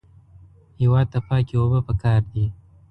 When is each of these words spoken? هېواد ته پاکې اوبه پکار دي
هېواد 0.81 1.07
ته 1.13 1.19
پاکې 1.27 1.55
اوبه 1.61 1.79
پکار 1.87 2.21
دي 2.33 2.45